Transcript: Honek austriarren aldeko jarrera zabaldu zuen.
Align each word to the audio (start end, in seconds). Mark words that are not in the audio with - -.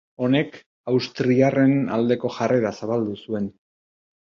Honek 0.27 0.55
austriarren 0.93 1.75
aldeko 1.99 2.33
jarrera 2.39 2.73
zabaldu 2.83 3.17
zuen. 3.29 3.49